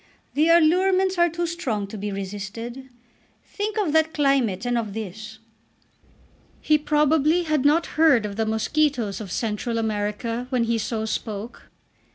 The 0.33 0.49
allurements 0.49 1.19
are 1.19 1.29
too 1.29 1.45
strong 1.45 1.85
to 1.85 1.95
be 1.95 2.11
resisted. 2.11 2.89
Think 3.45 3.77
of 3.77 3.93
that 3.93 4.15
climate 4.15 4.65
and 4.65 4.75
of 4.75 4.95
this." 4.95 5.37
He 6.59 6.79
probably 6.79 7.43
had 7.43 7.65
not 7.65 7.85
heard 8.01 8.25
of 8.25 8.35
the 8.35 8.47
mosquitoes 8.47 9.21
of 9.21 9.31
Central 9.31 9.77
America 9.77 10.47
when 10.49 10.63
he 10.63 10.79
so 10.79 11.05
spoke. 11.05 11.69